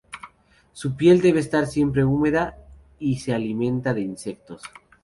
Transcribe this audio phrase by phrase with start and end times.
[0.73, 2.57] Su piel debe estar siempre húmeda
[2.97, 4.63] y se alimenta de insectos.